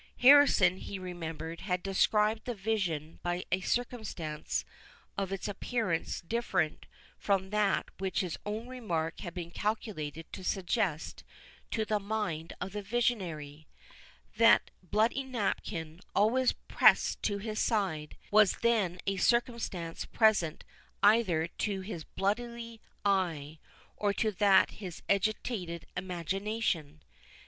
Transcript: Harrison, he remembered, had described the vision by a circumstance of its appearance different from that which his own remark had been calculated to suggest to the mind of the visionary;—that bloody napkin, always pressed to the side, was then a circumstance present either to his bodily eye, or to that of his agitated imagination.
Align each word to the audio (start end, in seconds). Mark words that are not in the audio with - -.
Harrison, 0.17 0.77
he 0.77 0.97
remembered, 0.97 1.59
had 1.61 1.83
described 1.83 2.45
the 2.45 2.55
vision 2.55 3.19
by 3.21 3.45
a 3.51 3.61
circumstance 3.61 4.65
of 5.15 5.31
its 5.31 5.47
appearance 5.47 6.21
different 6.21 6.87
from 7.19 7.51
that 7.51 7.85
which 7.99 8.21
his 8.21 8.35
own 8.43 8.67
remark 8.67 9.19
had 9.19 9.35
been 9.35 9.51
calculated 9.51 10.25
to 10.33 10.43
suggest 10.43 11.23
to 11.69 11.85
the 11.85 11.99
mind 11.99 12.51
of 12.59 12.71
the 12.71 12.81
visionary;—that 12.81 14.71
bloody 14.81 15.23
napkin, 15.23 15.99
always 16.15 16.53
pressed 16.53 17.21
to 17.21 17.37
the 17.37 17.55
side, 17.55 18.17
was 18.31 18.53
then 18.63 18.99
a 19.05 19.17
circumstance 19.17 20.05
present 20.05 20.63
either 21.03 21.45
to 21.45 21.81
his 21.81 22.05
bodily 22.05 22.81
eye, 23.05 23.59
or 23.95 24.13
to 24.13 24.31
that 24.31 24.71
of 24.71 24.77
his 24.79 25.03
agitated 25.07 25.85
imagination. 25.95 27.03